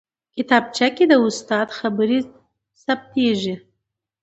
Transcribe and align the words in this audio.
کتابچه 0.35 0.87
کې 0.95 1.05
د 1.11 1.13
استاد 1.27 1.67
خبرې 1.79 2.19
ثبتېږي 2.83 3.55